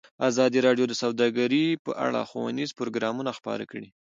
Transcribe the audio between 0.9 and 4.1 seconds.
سوداګري په اړه ښوونیز پروګرامونه خپاره کړي.